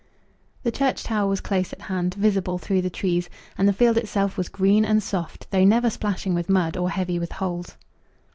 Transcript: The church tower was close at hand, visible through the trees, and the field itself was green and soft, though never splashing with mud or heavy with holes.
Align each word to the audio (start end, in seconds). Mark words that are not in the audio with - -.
The 0.63 0.71
church 0.71 1.03
tower 1.03 1.29
was 1.29 1.41
close 1.41 1.71
at 1.71 1.81
hand, 1.81 2.15
visible 2.15 2.57
through 2.57 2.81
the 2.81 2.89
trees, 2.89 3.29
and 3.55 3.67
the 3.67 3.71
field 3.71 3.97
itself 3.99 4.35
was 4.35 4.49
green 4.49 4.83
and 4.83 5.03
soft, 5.03 5.45
though 5.51 5.63
never 5.63 5.91
splashing 5.91 6.33
with 6.33 6.49
mud 6.49 6.75
or 6.75 6.89
heavy 6.89 7.19
with 7.19 7.33
holes. 7.33 7.77